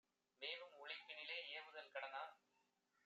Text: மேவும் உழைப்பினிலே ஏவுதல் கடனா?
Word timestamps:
மேவும் 0.41 0.73
உழைப்பினிலே 0.79 1.37
ஏவுதல் 1.57 1.93
கடனா? 1.93 2.23